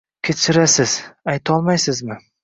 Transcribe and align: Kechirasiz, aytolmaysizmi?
Kechirasiz, 0.27 0.93
aytolmaysizmi? 1.33 2.17